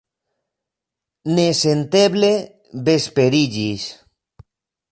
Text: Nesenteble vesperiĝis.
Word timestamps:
Nesenteble 1.39 2.31
vesperiĝis. 2.87 3.87